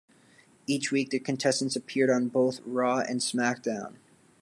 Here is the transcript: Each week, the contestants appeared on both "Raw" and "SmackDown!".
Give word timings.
Each 0.65 0.91
week, 0.91 1.11
the 1.11 1.19
contestants 1.19 1.75
appeared 1.75 2.09
on 2.09 2.29
both 2.29 2.59
"Raw" 2.65 3.01
and 3.07 3.19
"SmackDown!". 3.19 3.97